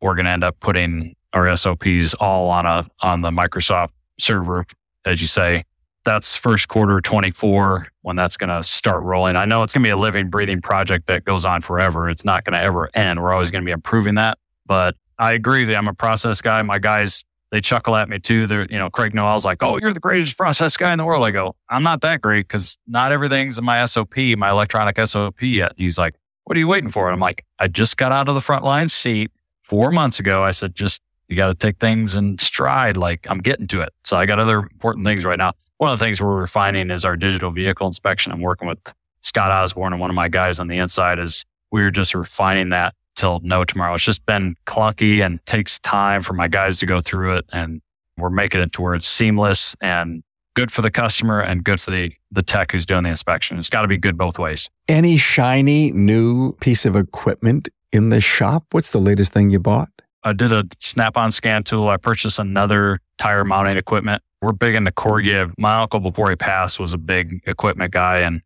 [0.00, 4.66] We're going to end up putting our SOPs all on a on the Microsoft server,
[5.04, 5.64] as you say.
[6.04, 9.34] That's first quarter 24 when that's going to start rolling.
[9.34, 12.08] I know it's going to be a living, breathing project that goes on forever.
[12.08, 13.20] It's not going to ever end.
[13.20, 14.38] We're always going to be improving that.
[14.66, 16.62] But I agree that I'm a process guy.
[16.62, 18.46] My guys they chuckle at me too.
[18.46, 21.24] They're, you know, Craig Noel's like, Oh, you're the greatest process guy in the world.
[21.24, 25.42] I go, I'm not that great because not everything's in my SOP, my electronic SOP
[25.42, 25.72] yet.
[25.76, 27.08] He's like, What are you waiting for?
[27.08, 29.30] And I'm like, I just got out of the front line seat
[29.62, 30.42] four months ago.
[30.44, 32.96] I said, just you got to take things in stride.
[32.96, 33.92] Like I'm getting to it.
[34.04, 35.52] So I got other important things right now.
[35.78, 38.32] One of the things we're refining is our digital vehicle inspection.
[38.32, 38.78] I'm working with
[39.20, 42.94] Scott Osborne and one of my guys on the inside is we're just refining that
[43.16, 43.94] till no tomorrow.
[43.94, 47.46] It's just been clunky and takes time for my guys to go through it.
[47.52, 47.80] And
[48.16, 50.22] we're making it to where it's seamless and
[50.54, 53.58] good for the customer and good for the, the tech who's doing the inspection.
[53.58, 54.70] It's got to be good both ways.
[54.88, 58.64] Any shiny new piece of equipment in the shop?
[58.70, 59.90] What's the latest thing you bought?
[60.22, 61.88] I did a snap on scan tool.
[61.88, 64.22] I purchased another tire mounting equipment.
[64.42, 65.54] We're big into corrugated.
[65.58, 68.42] My uncle, before he passed, was a big equipment guy and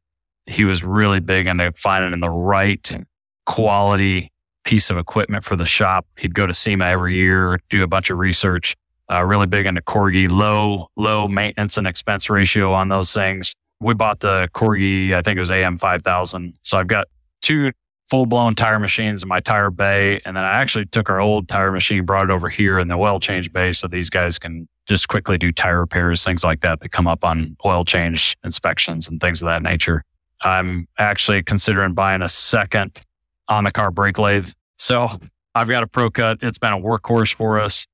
[0.47, 3.05] he was really big into finding the right
[3.47, 4.31] quality
[4.65, 6.07] piece of equipment for the shop.
[6.19, 8.77] He'd go to SEMA every year, do a bunch of research,
[9.11, 13.55] uh, really big into Corghi, low, low maintenance and expense ratio on those things.
[13.81, 16.55] We bought the Corghi, I think it was AM 5000.
[16.63, 17.09] So I've got
[17.43, 17.73] two
[18.11, 20.21] full blown tire machines in my tire bay.
[20.27, 22.97] And then I actually took our old tire machine, brought it over here in the
[22.97, 26.81] oil change bay so these guys can just quickly do tire repairs, things like that
[26.81, 30.03] that come up on oil change inspections and things of that nature.
[30.43, 33.01] I'm actually considering buying a second
[33.49, 34.51] on the car brake lathe.
[34.79, 35.09] So
[35.55, 36.39] I've got a Pro Cut.
[36.43, 37.87] It's been a workhorse for us.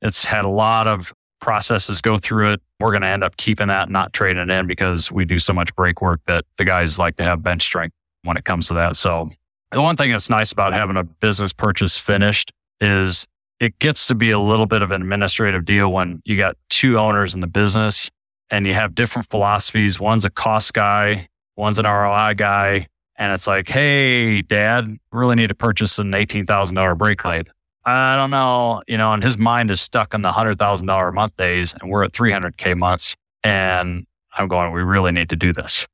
[0.00, 2.62] It's had a lot of processes go through it.
[2.80, 5.52] We're going to end up keeping that, not trading it in because we do so
[5.52, 8.74] much brake work that the guys like to have bench strength when it comes to
[8.74, 8.96] that.
[8.96, 9.30] So
[9.70, 13.26] the one thing that's nice about having a business purchase finished is
[13.60, 16.98] it gets to be a little bit of an administrative deal when you got two
[16.98, 18.10] owners in the business
[18.50, 20.00] and you have different philosophies.
[20.00, 22.86] One's a cost guy, one's an ROI guy.
[23.16, 27.48] And it's like, hey, dad, really need to purchase an $18,000 brake lathe.
[27.84, 31.36] I don't know, you know, and his mind is stuck on the $100,000 a month
[31.36, 33.16] days and we're at 300K months.
[33.42, 35.86] And I'm going, we really need to do this.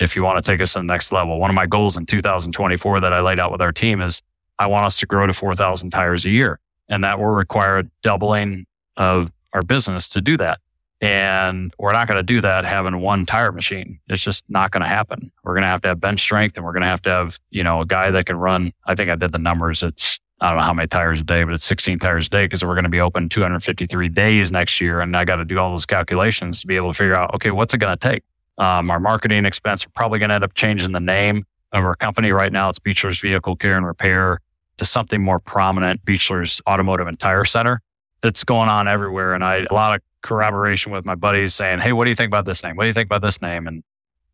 [0.00, 2.06] If you want to take us to the next level, one of my goals in
[2.06, 4.22] 2024 that I laid out with our team is
[4.58, 6.60] I want us to grow to 4,000 tires a year.
[6.88, 10.60] And that will require doubling of our business to do that.
[11.00, 14.00] And we're not going to do that having one tire machine.
[14.08, 15.30] It's just not going to happen.
[15.44, 17.38] We're going to have to have bench strength and we're going to have to have,
[17.50, 18.72] you know, a guy that can run.
[18.86, 19.82] I think I did the numbers.
[19.82, 22.44] It's, I don't know how many tires a day, but it's 16 tires a day
[22.46, 25.00] because we're going to be open 253 days next year.
[25.00, 27.52] And I got to do all those calculations to be able to figure out, okay,
[27.52, 28.24] what's it going to take?
[28.58, 31.94] Um, our marketing expense, we're probably going to end up changing the name of our
[31.94, 32.32] company.
[32.32, 34.40] Right now, it's Beachler's Vehicle Care and Repair
[34.78, 37.80] to something more prominent, Beachler's Automotive and Tire Center.
[38.20, 39.34] That's going on everywhere.
[39.34, 42.28] And I, a lot of corroboration with my buddies saying, Hey, what do you think
[42.28, 42.76] about this name?
[42.76, 43.66] What do you think about this name?
[43.66, 43.84] And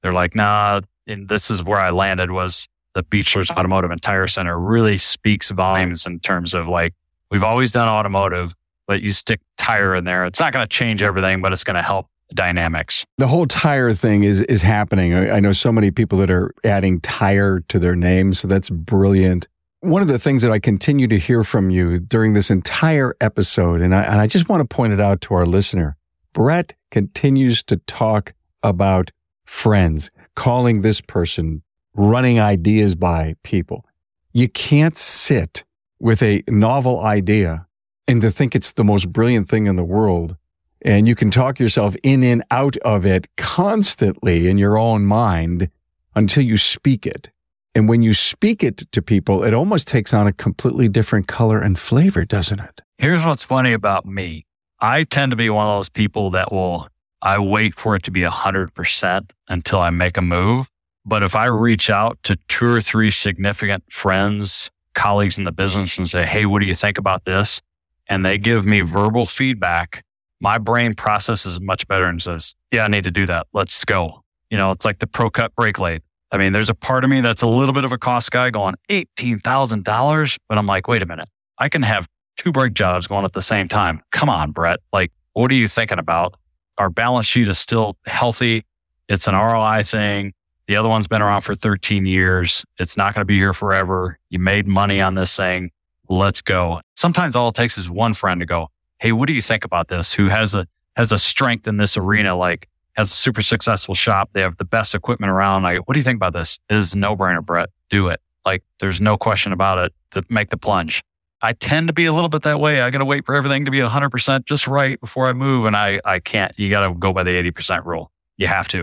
[0.03, 4.29] they're like, nah, and this is where I landed was the Beachler's Automotive and Tire
[4.29, 6.95] Center really speaks volumes in terms of like,
[7.31, 8.55] we've always done automotive,
[8.87, 10.27] but you stick tire in there.
[10.27, 13.05] It's not going to change everything, but it's going to help dynamics.
[13.19, 15.15] The whole tire thing is is happening.
[15.15, 19.49] I, know so many people that are adding tire to their names, so that's brilliant
[19.85, 23.83] one of the things that I continue to hear from you during this entire episode,
[23.83, 25.97] and I, and I just want to point it out to our listener,
[26.33, 29.11] Brett continues to talk about
[29.45, 31.63] friends, calling this person,
[31.95, 33.85] running ideas by people.
[34.33, 35.65] You can't sit
[36.01, 37.67] with a novel idea
[38.09, 40.37] and to think it's the most brilliant thing in the world.
[40.85, 45.71] And you can talk yourself in and out of it constantly in your own mind
[46.15, 47.31] until you speak it.
[47.75, 51.59] And when you speak it to people, it almost takes on a completely different color
[51.59, 52.83] and flavor, doesn't it?
[52.99, 54.47] Here's what's funny about me.
[54.79, 56.89] I tend to be one of those people that will,
[57.23, 60.69] I wait for it to be 100% until I make a move.
[61.07, 65.99] But if I reach out to two or three significant friends, colleagues in the business
[65.99, 67.61] and say, Hey, what do you think about this?
[68.07, 70.04] And they give me verbal feedback,
[70.45, 73.47] my brain processes much better and says, Yeah, I need to do that.
[73.55, 74.23] Let's go.
[74.51, 76.03] You know, it's like the Pro Cut brake lathe.
[76.31, 78.51] I mean, there's a part of me that's a little bit of a cost guy
[78.51, 80.39] going $18,000.
[80.47, 81.31] But I'm like, wait a minute.
[81.59, 84.03] I can have two brake jobs going at the same time.
[84.13, 84.81] Come on, Brett.
[84.93, 86.35] Like, what are you thinking about?
[86.77, 88.65] Our balance sheet is still healthy.
[89.09, 90.35] It's an ROI thing.
[90.67, 92.67] The other one's been around for 13 years.
[92.79, 94.19] It's not going to be here forever.
[94.29, 95.71] You made money on this thing.
[96.11, 96.81] Let's go.
[96.97, 99.89] Sometimes all it takes is one friend to go, Hey, what do you think about
[99.89, 100.13] this?
[100.15, 102.37] Who has a, has a strength in this arena?
[102.37, 104.31] Like, has a super successful shop.
[104.33, 105.65] They have the best equipment around.
[105.65, 106.59] Like, what do you think about this?
[106.69, 107.71] It is no brainer, Brett.
[107.91, 108.21] Do it.
[108.47, 111.03] Like, there's no question about it to make the plunge.
[111.43, 112.81] I tend to be a little bit that way.
[112.81, 115.67] I got to wait for everything to be 100% just right before I move.
[115.67, 116.57] And I, I can't.
[116.59, 118.11] You got to go by the 80% rule.
[118.37, 118.79] You have to.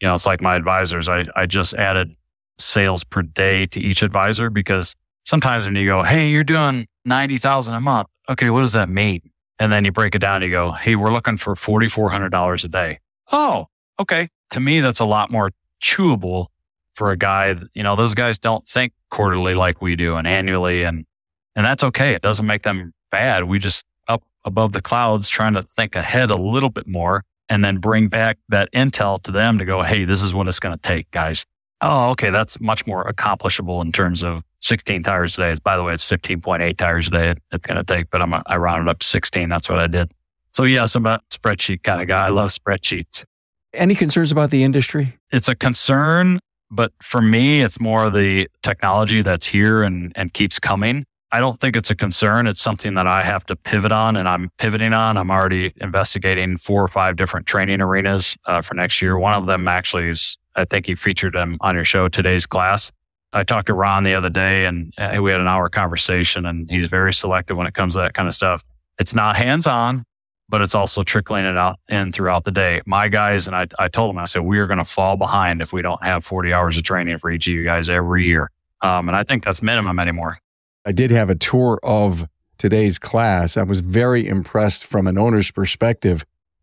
[0.00, 1.08] You know, it's like my advisors.
[1.08, 2.16] I, I just added
[2.58, 7.74] sales per day to each advisor because sometimes when you go, Hey, you're doing 90,000
[7.74, 8.08] a month.
[8.28, 8.50] Okay.
[8.50, 9.20] What does that mean?
[9.62, 10.42] And then you break it down.
[10.42, 12.98] You go, Hey, we're looking for $4,400 a day
[13.32, 13.66] oh,
[13.98, 14.28] okay.
[14.50, 15.50] To me, that's a lot more
[15.82, 16.46] chewable
[16.94, 17.56] for a guy.
[17.74, 20.82] You know, those guys don't think quarterly like we do and annually.
[20.84, 21.04] And,
[21.56, 22.14] and that's okay.
[22.14, 23.44] It doesn't make them bad.
[23.44, 27.64] We just up above the clouds trying to think ahead a little bit more and
[27.64, 30.76] then bring back that intel to them to go, Hey, this is what it's going
[30.76, 31.44] to take, guys.
[31.80, 32.30] Oh, okay.
[32.30, 35.60] That's much more accomplishable in terms of 16 tires a day.
[35.62, 38.56] By the way, it's 15.8 tires a day it's going to take, but I'm, I
[38.56, 39.48] rounded up to 16.
[39.48, 40.12] That's what I did.
[40.52, 42.26] So yes, I'm a spreadsheet kind of guy.
[42.26, 43.24] I love spreadsheets.
[43.74, 45.18] Any concerns about the industry?
[45.30, 50.58] It's a concern, but for me, it's more the technology that's here and, and keeps
[50.58, 51.04] coming.
[51.34, 52.46] I don't think it's a concern.
[52.46, 55.16] It's something that I have to pivot on and I'm pivoting on.
[55.16, 59.18] I'm already investigating four or five different training arenas uh, for next year.
[59.18, 62.92] One of them actually is, I think you featured them on your show, today's class.
[63.32, 66.70] I talked to Ron the other day and uh, we had an hour conversation and
[66.70, 68.64] he's very selective when it comes to that kind of stuff.
[68.98, 70.04] It's not hands on
[70.52, 72.82] but it's also trickling it out in throughout the day.
[72.84, 75.62] My guys, and I, I told them, I said, we are going to fall behind
[75.62, 78.50] if we don't have 40 hours of training for each of you guys every year.
[78.82, 80.36] Um, and I think that's minimum anymore.
[80.84, 82.26] I did have a tour of
[82.58, 83.56] today's class.
[83.56, 86.22] I was very impressed from an owner's perspective,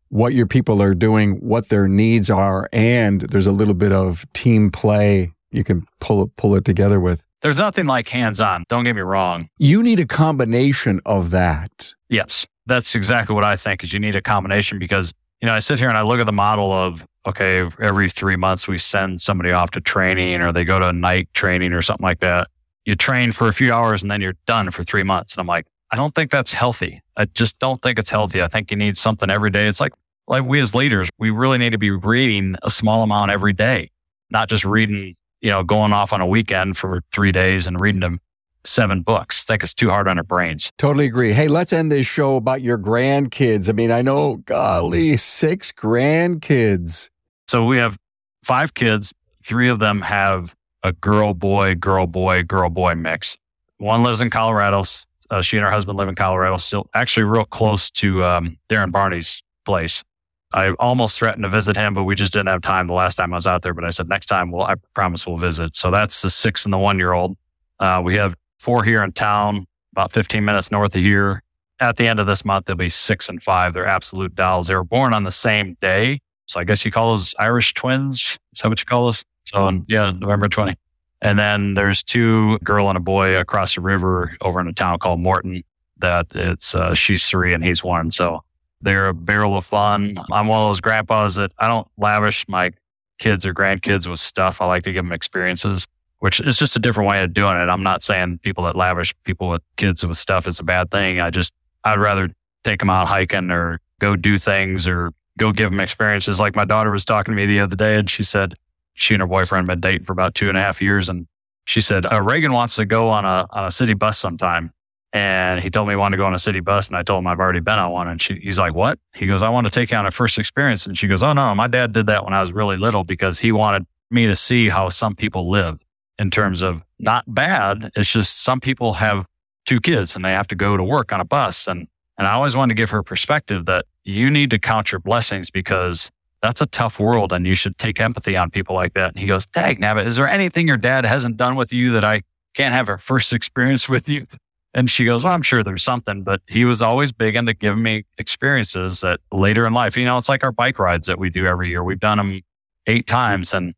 [0.09, 2.69] what your people are doing, what their needs are.
[2.71, 6.99] And there's a little bit of team play you can pull it, pull it together
[6.99, 7.25] with.
[7.41, 8.65] There's nothing like hands on.
[8.67, 9.49] Don't get me wrong.
[9.57, 11.93] You need a combination of that.
[12.09, 12.45] Yes.
[12.65, 15.79] That's exactly what I think is you need a combination because, you know, I sit
[15.79, 19.51] here and I look at the model of, okay, every three months we send somebody
[19.51, 22.47] off to training or they go to a night training or something like that.
[22.85, 25.33] You train for a few hours and then you're done for three months.
[25.33, 27.01] And I'm like, I don't think that's healthy.
[27.17, 28.41] I just don't think it's healthy.
[28.41, 29.67] I think you need something every day.
[29.67, 29.93] It's like,
[30.27, 33.89] like we as leaders, we really need to be reading a small amount every day,
[34.29, 38.01] not just reading, you know, going off on a weekend for three days and reading
[38.01, 38.19] them
[38.65, 39.45] seven books.
[39.47, 40.71] I think it's too hard on our brains.
[40.77, 41.33] Totally agree.
[41.33, 43.69] Hey, let's end this show about your grandkids.
[43.69, 47.09] I mean, I know, golly, six grandkids.
[47.47, 47.97] So we have
[48.43, 49.13] five kids.
[49.43, 53.37] Three of them have a girl, boy, girl, boy, girl, boy mix.
[53.77, 54.83] One lives in Colorado.
[55.29, 58.91] Uh, she and her husband live in Colorado, still actually real close to um, Darren
[58.91, 60.03] Barney's place.
[60.51, 63.33] I almost threatened to visit him, but we just didn't have time the last time
[63.33, 63.73] I was out there.
[63.73, 65.75] But I said, next time, well, I promise we'll visit.
[65.75, 67.37] So that's the six and the one year old.
[67.79, 71.43] Uh, we have four here in town, about 15 minutes north of here.
[71.79, 73.73] At the end of this month, they'll be six and five.
[73.73, 74.67] They're absolute dolls.
[74.67, 76.19] They were born on the same day.
[76.47, 78.37] So I guess you call those Irish twins.
[78.53, 79.23] Is that what you call those?
[79.45, 80.75] So yeah, November 20.
[81.21, 84.97] And then there's two girl and a boy across the river over in a town
[84.99, 85.63] called Morton
[85.97, 88.09] that it's, uh, she's three and he's one.
[88.09, 88.43] So
[88.81, 90.17] they're a barrel of fun.
[90.31, 92.71] I'm one of those grandpas that I don't lavish my
[93.19, 94.61] kids or grandkids with stuff.
[94.61, 95.85] I like to give them experiences,
[96.19, 97.69] which is just a different way of doing it.
[97.69, 101.19] I'm not saying people that lavish people with kids with stuff is a bad thing.
[101.19, 102.29] I just, I'd rather
[102.63, 106.39] take them out hiking or go do things or go give them experiences.
[106.39, 108.55] Like my daughter was talking to me the other day and she said
[108.93, 111.09] she and her boyfriend been dating for about two and a half years.
[111.09, 111.27] And
[111.65, 114.73] she said, uh, Reagan wants to go on a, on a city bus sometime.
[115.11, 116.87] And he told me he wanted to go on a city bus.
[116.87, 118.07] And I told him I've already been on one.
[118.07, 118.99] And she, he's like, what?
[119.15, 120.85] He goes, I want to take you on a first experience.
[120.85, 123.39] And she goes, oh, no, my dad did that when I was really little because
[123.39, 125.83] he wanted me to see how some people live
[126.19, 127.91] in terms of not bad.
[127.95, 129.25] It's just some people have
[129.65, 131.67] two kids and they have to go to work on a bus.
[131.67, 134.99] And, and I always wanted to give her perspective that you need to count your
[134.99, 139.11] blessings because that's a tough world and you should take empathy on people like that.
[139.11, 142.03] And he goes, Dag Nabbit, is there anything your dad hasn't done with you that
[142.03, 142.21] I
[142.53, 144.25] can't have a first experience with you?
[144.73, 147.81] And she goes, well, I'm sure there's something, but he was always big into giving
[147.81, 151.29] me experiences that later in life, you know, it's like our bike rides that we
[151.29, 151.83] do every year.
[151.83, 152.41] We've done them
[152.85, 153.73] eight times and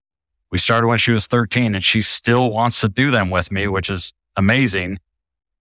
[0.52, 3.68] we started when she was 13 and she still wants to do them with me,
[3.68, 5.00] which is amazing.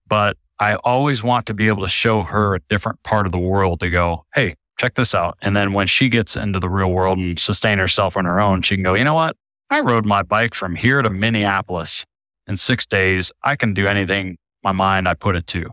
[0.05, 3.39] But I always want to be able to show her a different part of the
[3.39, 5.37] world to go, Hey, check this out.
[5.41, 8.63] And then when she gets into the real world and sustain herself on her own,
[8.63, 9.37] she can go, you know what?
[9.69, 12.03] I rode my bike from here to Minneapolis
[12.47, 13.31] in six days.
[13.43, 15.71] I can do anything my mind I put it to.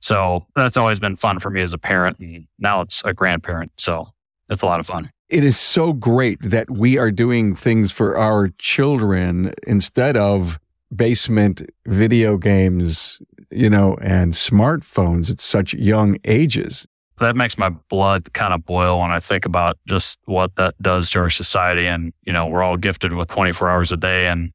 [0.00, 2.18] So that's always been fun for me as a parent.
[2.18, 3.72] And now it's a grandparent.
[3.76, 4.08] So
[4.48, 5.10] it's a lot of fun.
[5.28, 10.60] It is so great that we are doing things for our children instead of
[10.94, 13.20] basement video games,
[13.50, 16.86] you know, and smartphones at such young ages.
[17.18, 21.10] That makes my blood kind of boil when I think about just what that does
[21.10, 21.86] to our society.
[21.86, 24.52] And, you know, we're all gifted with 24 hours a day and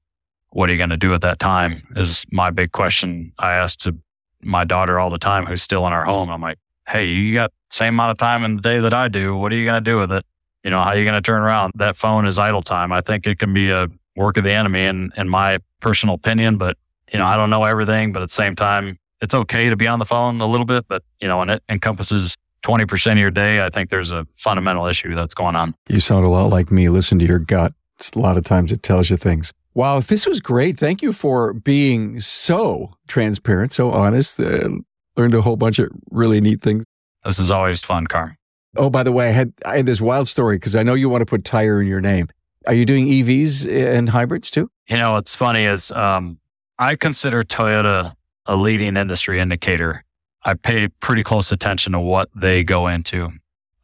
[0.52, 3.80] what are you going to do at that time is my big question I ask
[3.80, 3.98] to
[4.44, 6.30] my daughter all the time who's still in our home.
[6.30, 9.36] I'm like, Hey, you got same amount of time in the day that I do.
[9.36, 10.26] What are you going to do with it?
[10.64, 11.74] You know, how are you going to turn around?
[11.76, 12.92] That phone is idle time.
[12.92, 16.58] I think it can be a work of the enemy in, in my personal opinion,
[16.58, 16.78] but
[17.12, 19.88] you know, I don't know everything, but at the same time, it's okay to be
[19.88, 23.32] on the phone a little bit, but you know, and it encompasses 20% of your
[23.32, 23.64] day.
[23.64, 25.76] I think there's a fundamental issue that's going on.
[25.88, 26.90] You sound a lot like me.
[26.90, 27.74] Listen to your gut.
[27.98, 29.54] It's a lot of times it tells you things.
[29.74, 30.78] Wow, this was great.
[30.78, 34.40] Thank you for being so transparent, so honest.
[34.40, 34.70] Uh,
[35.16, 36.84] learned a whole bunch of really neat things.
[37.24, 38.36] This is always fun, Carm.
[38.76, 41.10] Oh, by the way, I had I had this wild story because I know you
[41.10, 42.28] want to put tire in your name.
[42.68, 44.70] Are you doing EVs and hybrids too?
[44.88, 46.40] You know, what's funny is um,
[46.80, 50.04] I consider Toyota a leading industry indicator.
[50.44, 53.30] I pay pretty close attention to what they go into.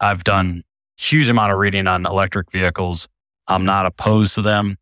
[0.00, 0.64] I've done
[0.96, 3.08] huge amount of reading on electric vehicles.
[3.46, 4.76] I'm not opposed to them.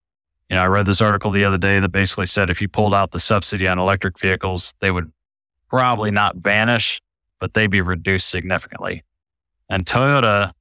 [0.49, 2.95] You know, I read this article the other day that basically said if you pulled
[2.95, 5.11] out the subsidy on electric vehicles, they would
[5.69, 7.01] probably not vanish,
[7.41, 9.03] but they'd be reduced significantly.
[9.69, 10.53] And Toyota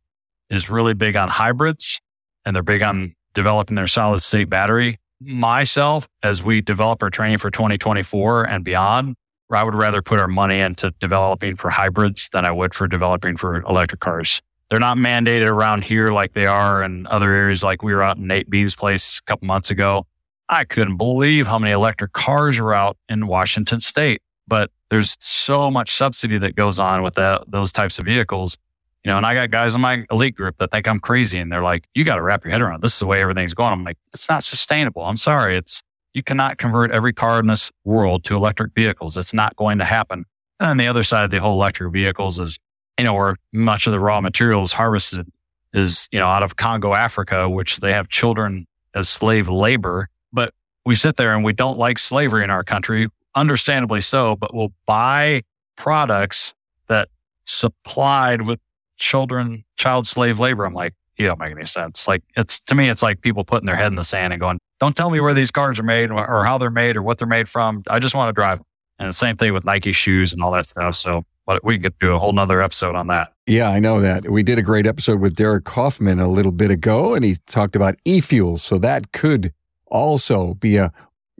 [0.50, 2.02] is really big on hybrids
[2.46, 5.00] and they're big on developing their solid state battery.
[5.22, 9.16] Myself, as we develop our training for 2024 and beyond,
[9.52, 13.38] I would rather put our money into developing for hybrids than I would for developing
[13.38, 14.42] for electric cars.
[14.70, 17.64] They're not mandated around here like they are in other areas.
[17.64, 20.08] Like we were out in Nate Beam's place a couple months ago.
[20.50, 25.72] I couldn't believe how many electric cars are out in Washington state, but there's so
[25.72, 28.58] much subsidy that goes on with that, those types of vehicles.
[29.04, 31.52] You know, and I got guys in my elite group that think I'm crazy and
[31.52, 32.82] they're like, you got to wrap your head around it.
[32.82, 33.72] this is the way everything's going.
[33.72, 35.04] I'm like, it's not sustainable.
[35.04, 35.58] I'm sorry.
[35.58, 35.84] It's,
[36.16, 39.16] You cannot convert every car in this world to electric vehicles.
[39.16, 40.26] It's not going to happen.
[40.60, 42.58] And the other side of the whole electric vehicles is,
[42.98, 45.28] you know, where much of the raw material is harvested
[45.74, 50.08] is, you know, out of Congo, Africa, which they have children as slave labor.
[50.32, 50.54] But
[50.86, 54.74] we sit there and we don't like slavery in our country, understandably so, but we'll
[54.86, 55.42] buy
[55.76, 56.54] products
[56.88, 57.10] that
[57.44, 58.60] supplied with
[58.98, 60.66] children, child slave labor.
[60.66, 62.08] I'm like, you don't make any sense.
[62.08, 64.60] Like it's to me, it's like people putting their head in the sand and going,
[64.80, 67.28] don't tell me where these cars are made or how they're made or what they're
[67.28, 67.84] made from.
[67.90, 68.62] I just want to drive.
[69.00, 70.96] And the same thing with Nike shoes and all that stuff.
[70.96, 73.34] So but we could do a whole nother episode on that.
[73.46, 74.30] Yeah, I know that.
[74.30, 77.76] We did a great episode with Derek Kaufman a little bit ago, and he talked
[77.76, 78.64] about e-fuels.
[78.64, 79.54] So that could
[79.88, 80.92] also be a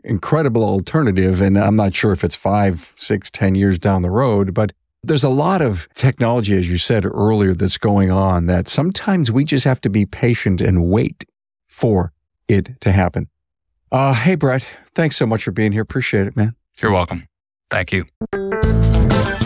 [0.04, 1.40] incredible alternative.
[1.40, 5.24] And I'm not sure if it's five, six, ten years down the road, but there's
[5.24, 9.64] a lot of technology, as you said earlier, that's going on that sometimes we just
[9.64, 11.24] have to be patient and wait
[11.66, 12.12] for
[12.48, 13.28] it to happen.
[13.92, 15.82] Uh, hey, Brett, thanks so much for being here.
[15.82, 16.54] Appreciate it, man.
[16.80, 17.28] You're welcome.
[17.70, 19.45] Thank you.